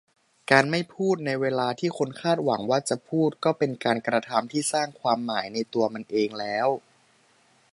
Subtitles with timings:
[0.51, 6.67] การ'ไม่พูด'ในเวลาที่คนคาดหวังว่าจะพูด ก็เป็นการกระทำที่สร้างความหมายในตัวมันเองแล้ว